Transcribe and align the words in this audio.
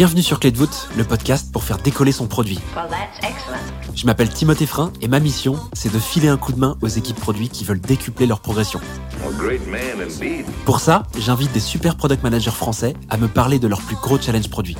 Bienvenue 0.00 0.22
sur 0.22 0.40
Clé 0.40 0.50
de 0.50 0.56
voûte, 0.56 0.88
le 0.96 1.04
podcast 1.04 1.52
pour 1.52 1.62
faire 1.62 1.76
décoller 1.76 2.10
son 2.10 2.26
produit. 2.26 2.58
Je 3.94 4.06
m'appelle 4.06 4.30
Timothée 4.30 4.64
Frein 4.64 4.94
et 5.02 5.08
ma 5.08 5.20
mission, 5.20 5.58
c'est 5.74 5.92
de 5.92 5.98
filer 5.98 6.28
un 6.28 6.38
coup 6.38 6.54
de 6.54 6.58
main 6.58 6.78
aux 6.80 6.88
équipes 6.88 7.20
produits 7.20 7.50
qui 7.50 7.64
veulent 7.64 7.82
décupler 7.82 8.24
leur 8.26 8.40
progression. 8.40 8.80
Pour 10.64 10.80
ça, 10.80 11.04
j'invite 11.18 11.52
des 11.52 11.60
super 11.60 11.96
product 11.96 12.22
managers 12.22 12.50
français 12.50 12.94
à 13.08 13.16
me 13.16 13.28
parler 13.28 13.58
de 13.58 13.68
leurs 13.68 13.80
plus 13.80 13.96
gros 13.96 14.18
challenges 14.18 14.50
produits. 14.50 14.76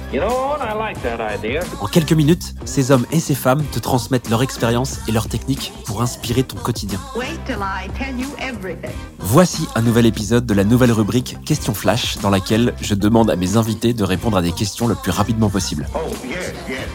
En 1.80 1.86
quelques 1.86 2.12
minutes, 2.12 2.54
ces 2.64 2.90
hommes 2.90 3.06
et 3.10 3.20
ces 3.20 3.34
femmes 3.34 3.64
te 3.72 3.78
transmettent 3.78 4.28
leur 4.28 4.42
expérience 4.42 4.98
et 5.08 5.12
leurs 5.12 5.28
techniques 5.28 5.72
pour 5.86 6.02
inspirer 6.02 6.42
ton 6.42 6.56
quotidien. 6.56 6.98
Voici 9.18 9.68
un 9.74 9.82
nouvel 9.82 10.06
épisode 10.06 10.46
de 10.46 10.54
la 10.54 10.64
nouvelle 10.64 10.92
rubrique 10.92 11.36
Question 11.44 11.74
Flash 11.74 12.18
dans 12.18 12.30
laquelle 12.30 12.74
je 12.80 12.94
demande 12.94 13.30
à 13.30 13.36
mes 13.36 13.56
invités 13.56 13.94
de 13.94 14.04
répondre 14.04 14.36
à 14.36 14.42
des 14.42 14.52
questions 14.52 14.86
le 14.86 14.94
plus 14.94 15.10
rapidement 15.10 15.50
possible. 15.50 15.88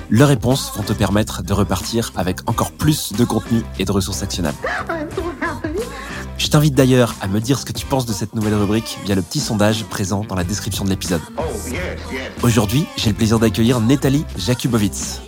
Leurs 0.10 0.28
réponses 0.28 0.72
vont 0.76 0.84
te 0.84 0.94
permettre 0.94 1.44
de 1.44 1.54
repartir 1.54 2.12
avec 2.16 2.48
encore 2.48 2.72
plus 2.72 3.14
de 3.14 3.26
contenu 3.26 3.64
et 3.80 3.86
de 3.86 3.92
ressources 3.92 4.22
actionnables. 4.22 4.58
Je 6.46 6.52
t'invite 6.52 6.76
d'ailleurs 6.76 7.16
à 7.22 7.28
me 7.28 7.42
dire 7.42 7.58
ce 7.58 7.66
que 7.66 7.74
tu 7.74 7.88
penses 7.88 8.06
de 8.06 8.14
cette 8.14 8.36
nouvelle 8.36 8.54
rubrique 8.54 9.00
via 9.04 9.16
le 9.16 9.24
petit 9.24 9.40
sondage 9.40 9.84
présent 9.86 10.24
dans 10.24 10.36
la 10.36 10.44
description 10.44 10.86
de 10.86 10.92
l'épisode. 10.92 11.22
Aujourd'hui, 12.44 12.86
j'ai 12.98 13.10
le 13.10 13.16
plaisir 13.16 13.40
d'accueillir 13.40 13.80
Nathalie 13.82 14.24
Jakubowicz. 14.38 15.22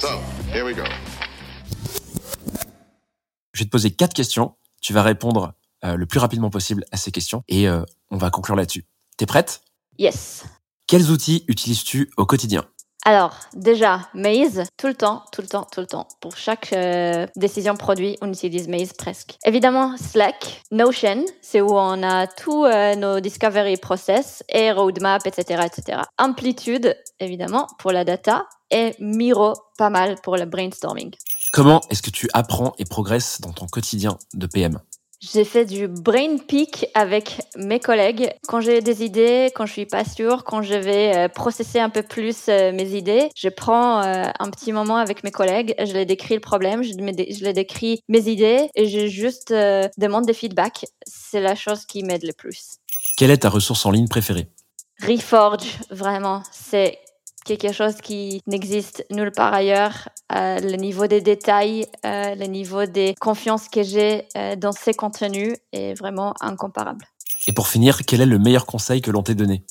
Je 3.51 3.59
vais 3.59 3.65
te 3.65 3.69
poser 3.71 3.89
quatre 3.89 4.13
questions. 4.13 4.57
Tu 4.79 4.93
vas 4.93 5.01
répondre 5.01 5.55
euh, 5.83 5.95
le 5.95 6.05
plus 6.05 6.19
rapidement 6.19 6.51
possible 6.51 6.85
à 6.91 6.97
ces 6.97 7.09
questions 7.09 7.43
et 7.47 7.67
euh, 7.67 7.81
on 8.11 8.17
va 8.17 8.29
conclure 8.29 8.55
là-dessus. 8.55 8.85
T'es 9.17 9.25
prête? 9.25 9.61
Yes. 9.97 10.45
Quels 10.85 11.09
outils 11.09 11.45
utilises-tu 11.47 12.11
au 12.17 12.27
quotidien? 12.27 12.63
Alors, 13.07 13.39
déjà, 13.53 14.01
Maze, 14.13 14.63
tout 14.75 14.87
le 14.87 14.93
temps, 14.93 15.23
tout 15.31 15.41
le 15.41 15.47
temps, 15.47 15.65
tout 15.71 15.79
le 15.79 15.87
temps. 15.87 16.09
Pour 16.19 16.35
chaque 16.35 16.73
euh, 16.73 17.25
décision 17.37 17.77
produit, 17.77 18.17
on 18.21 18.29
utilise 18.29 18.67
Maze 18.67 18.91
presque. 18.91 19.37
Évidemment, 19.45 19.95
Slack, 19.95 20.61
Notion, 20.71 21.23
c'est 21.41 21.61
où 21.61 21.69
on 21.71 22.03
a 22.03 22.27
tous 22.27 22.65
euh, 22.65 22.95
nos 22.95 23.21
discovery 23.21 23.77
process 23.77 24.43
et 24.49 24.73
roadmap, 24.73 25.25
etc., 25.25 25.63
etc. 25.65 26.01
Amplitude, 26.17 26.97
évidemment, 27.21 27.67
pour 27.79 27.93
la 27.93 28.03
data. 28.03 28.45
Et 28.71 28.93
Miro, 28.99 29.53
pas 29.77 29.89
mal 29.89 30.15
pour 30.21 30.35
le 30.35 30.43
brainstorming. 30.43 31.15
Comment 31.53 31.79
est-ce 31.89 32.01
que 32.01 32.09
tu 32.09 32.27
apprends 32.33 32.73
et 32.77 32.83
progresses 32.83 33.39
dans 33.39 33.53
ton 33.53 33.67
quotidien 33.67 34.17
de 34.33 34.47
PM 34.47 34.81
J'ai 35.19 35.45
fait 35.45 35.65
du 35.65 35.87
brain 35.87 36.37
peak 36.37 36.85
avec 36.93 37.41
mes 37.55 37.79
collègues. 37.79 38.29
Quand 38.47 38.61
j'ai 38.61 38.81
des 38.81 39.03
idées, 39.03 39.51
quand 39.55 39.65
je 39.65 39.71
suis 39.71 39.87
pas 39.87 40.05
sûre, 40.05 40.43
quand 40.43 40.61
je 40.61 40.75
vais 40.75 41.15
euh, 41.15 41.27
processer 41.27 41.79
un 41.79 41.89
peu 41.89 42.03
plus 42.03 42.49
euh, 42.49 42.71
mes 42.71 42.95
idées, 42.95 43.29
je 43.35 43.49
prends 43.49 44.03
euh, 44.03 44.25
un 44.37 44.49
petit 44.51 44.71
moment 44.71 44.97
avec 44.97 45.23
mes 45.23 45.31
collègues, 45.31 45.73
je 45.79 45.91
les 45.93 46.05
décris 46.05 46.35
le 46.35 46.39
problème, 46.39 46.83
je, 46.83 46.93
les 46.93 47.53
décris 47.53 48.03
mes 48.07 48.29
idées 48.29 48.69
et 48.75 48.87
je 48.87 49.07
juste 49.07 49.51
demande 49.51 50.25
des 50.25 50.33
feedbacks. 50.33 50.85
C'est 51.07 51.41
la 51.41 51.55
chose 51.55 51.85
qui 51.85 52.03
m'aide 52.03 52.23
le 52.23 52.33
plus. 52.33 52.77
Quelle 53.17 53.31
est 53.31 53.37
ta 53.37 53.49
ressource 53.49 53.87
en 53.87 53.91
ligne 53.91 54.07
préférée? 54.07 54.47
Reforge, 55.01 55.67
vraiment, 55.89 56.43
c'est 56.51 56.99
quelque 57.55 57.73
chose 57.73 57.95
qui 58.01 58.41
n'existe 58.47 59.05
nulle 59.11 59.31
part 59.31 59.53
ailleurs. 59.53 60.09
Euh, 60.35 60.59
le 60.59 60.75
niveau 60.75 61.07
des 61.07 61.21
détails, 61.21 61.87
euh, 62.05 62.35
le 62.35 62.45
niveau 62.45 62.85
des 62.85 63.15
confiances 63.19 63.69
que 63.69 63.83
j'ai 63.83 64.27
euh, 64.35 64.55
dans 64.55 64.73
ces 64.73 64.93
contenus 64.93 65.55
est 65.71 65.93
vraiment 65.93 66.33
incomparable. 66.41 67.05
Et 67.47 67.53
pour 67.53 67.67
finir, 67.67 68.01
quel 68.05 68.21
est 68.21 68.25
le 68.25 68.39
meilleur 68.39 68.65
conseil 68.65 69.01
que 69.01 69.11
l'on 69.11 69.23
t'ait 69.23 69.35
donné? 69.35 69.63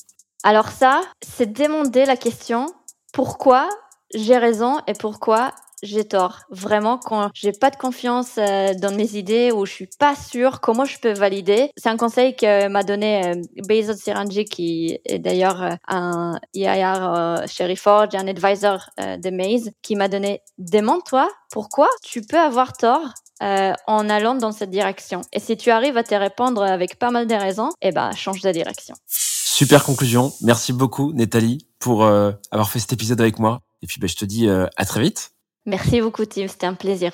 Alors 0.43 0.69
ça, 0.69 1.01
c'est 1.21 1.51
demander 1.53 2.05
la 2.05 2.17
question 2.17 2.67
pourquoi 3.13 3.69
j'ai 4.13 4.37
raison 4.37 4.79
et 4.87 4.93
pourquoi 4.93 5.53
j'ai 5.83 6.05
tort. 6.05 6.39
Vraiment, 6.49 6.97
quand 6.97 7.29
j'ai 7.33 7.51
pas 7.51 7.69
de 7.69 7.75
confiance 7.75 8.37
euh, 8.37 8.73
dans 8.73 8.95
mes 8.95 9.15
idées 9.15 9.51
ou 9.51 9.65
je 9.65 9.71
suis 9.71 9.89
pas 9.99 10.15
sûre 10.15 10.59
comment 10.61 10.85
je 10.85 10.99
peux 10.99 11.13
valider, 11.13 11.71
c'est 11.77 11.89
un 11.89 11.97
conseil 11.97 12.35
que 12.35 12.67
m'a 12.67 12.83
donné 12.83 13.25
euh, 13.25 13.41
Bezos 13.67 13.93
Siranji, 13.93 14.45
qui 14.45 14.99
est 15.05 15.19
d'ailleurs 15.19 15.61
euh, 15.61 15.75
un 15.87 16.39
euh, 16.55 17.47
chez 17.47 17.65
Reforge, 17.65 18.15
un 18.15 18.27
advisor 18.27 18.89
de 18.97 19.29
Maze, 19.29 19.71
qui 19.81 19.95
m'a 19.95 20.07
donné 20.07 20.41
demande-toi 20.57 21.29
pourquoi 21.51 21.87
tu 22.03 22.21
peux 22.21 22.39
avoir 22.39 22.73
tort 22.73 23.13
en 23.39 24.09
allant 24.09 24.35
dans 24.35 24.51
cette 24.51 24.71
direction. 24.71 25.21
Et 25.31 25.39
si 25.39 25.57
tu 25.57 25.69
arrives 25.69 25.97
à 25.97 26.03
te 26.03 26.15
répondre 26.15 26.63
avec 26.63 26.97
pas 26.97 27.11
mal 27.11 27.27
de 27.27 27.35
raisons, 27.35 27.69
eh 27.81 27.91
ben 27.91 28.11
change 28.13 28.41
de 28.41 28.51
direction. 28.51 28.95
Super 29.05 29.83
conclusion. 29.83 30.33
Merci 30.41 30.73
beaucoup, 30.73 31.13
Nathalie, 31.13 31.67
pour 31.79 32.05
avoir 32.05 32.69
fait 32.69 32.79
cet 32.79 32.93
épisode 32.93 33.21
avec 33.21 33.37
moi. 33.37 33.61
Et 33.83 33.87
puis, 33.87 33.99
ben, 33.99 34.09
je 34.09 34.15
te 34.15 34.25
dis 34.25 34.49
à 34.49 34.85
très 34.85 35.01
vite. 35.01 35.31
Merci 35.67 35.99
beaucoup 35.99 36.25
Tim, 36.25 36.47
c'était 36.47 36.65
un 36.65 36.73
plaisir. 36.73 37.11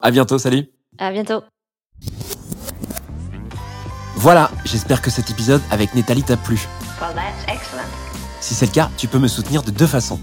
À 0.00 0.10
bientôt. 0.10 0.38
Salut. 0.38 0.66
À 0.98 1.12
bientôt. 1.12 1.42
Voilà, 4.16 4.50
j'espère 4.64 5.02
que 5.02 5.10
cet 5.10 5.30
épisode 5.30 5.60
avec 5.70 5.94
Nathalie 5.94 6.22
t'a 6.22 6.38
plu. 6.38 6.66
Si 8.40 8.54
c'est 8.54 8.66
le 8.66 8.72
cas, 8.72 8.90
tu 8.96 9.08
peux 9.08 9.18
me 9.18 9.28
soutenir 9.28 9.62
de 9.62 9.70
deux 9.70 9.86
façons. 9.86 10.18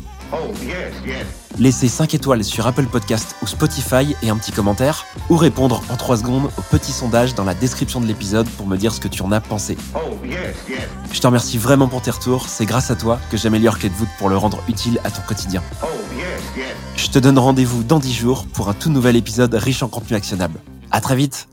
Laisser 1.60 1.88
5 1.88 2.14
étoiles 2.14 2.44
sur 2.44 2.66
Apple 2.66 2.86
Podcast 2.86 3.36
ou 3.44 3.48
Spotify 3.48 4.16
et 4.24 4.30
un 4.30 4.38
petit 4.38 4.52
commentaire, 4.52 5.06
ou 5.30 5.36
répondre 5.36 5.84
en 5.90 5.98
3 5.98 6.18
secondes 6.18 6.50
au 6.58 6.62
petit 6.62 6.92
sondage 6.92 7.36
dans 7.36 7.44
la 7.44 7.54
description 7.54 8.02
de 8.02 8.06
l'épisode 8.08 8.50
pour 8.52 8.66
me 8.66 8.78
dire 8.78 8.94
ce 8.94 9.00
que 9.00 9.08
tu 9.08 9.22
en 9.22 9.32
as 9.32 9.42
pensé. 9.42 9.78
Je 11.12 11.20
te 11.20 11.28
remercie 11.28 11.58
vraiment 11.58 11.88
pour 11.88 12.02
tes 12.02 12.12
retours, 12.12 12.48
c'est 12.48 12.66
grâce 12.66 12.90
à 12.90 12.96
toi 12.96 13.20
que 13.30 13.38
j'améliore 13.38 13.78
Clé 13.78 13.90
de 13.90 13.96
voûte 13.96 14.10
pour 14.18 14.30
le 14.30 14.38
rendre 14.38 14.64
utile 14.68 15.00
à 15.04 15.12
ton 15.12 15.22
quotidien. 15.22 15.62
Je 16.96 17.08
te 17.10 17.20
donne 17.20 17.40
rendez-vous 17.40 17.84
dans 17.84 18.00
10 18.00 18.14
jours 18.14 18.46
pour 18.46 18.70
un 18.70 18.74
tout 18.74 18.90
nouvel 18.90 19.16
épisode 19.16 19.54
riche 19.54 19.84
en 19.84 19.88
contenu 19.88 20.16
actionnable. 20.16 20.60
À 20.92 21.02
très 21.02 21.16
vite 21.16 21.48